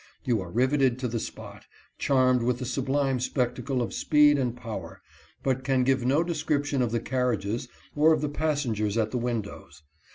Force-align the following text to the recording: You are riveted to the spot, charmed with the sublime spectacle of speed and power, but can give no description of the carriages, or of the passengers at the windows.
You 0.23 0.41
are 0.41 0.49
riveted 0.49 0.97
to 0.97 1.07
the 1.07 1.19
spot, 1.19 1.67
charmed 1.99 2.41
with 2.41 2.57
the 2.57 2.65
sublime 2.65 3.19
spectacle 3.19 3.83
of 3.83 3.93
speed 3.93 4.39
and 4.39 4.57
power, 4.57 4.99
but 5.43 5.63
can 5.63 5.83
give 5.83 6.03
no 6.05 6.23
description 6.23 6.81
of 6.81 6.89
the 6.91 6.99
carriages, 6.99 7.67
or 7.95 8.11
of 8.11 8.21
the 8.21 8.29
passengers 8.29 8.97
at 8.97 9.11
the 9.11 9.19
windows. 9.19 9.83